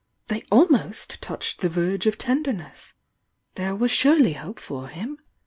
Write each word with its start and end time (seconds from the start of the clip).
—they 0.29 0.41
almost 0.51 1.21
touched 1.21 1.59
the 1.61 1.69
verge 1.69 2.07
of 2.07 2.17
tenderness!— 2.17 2.95
there 3.53 3.75
was 3.75 3.91
surely 3.91 4.33
hope 4.33 4.59
for 4.59 4.87
him 4.87 5.19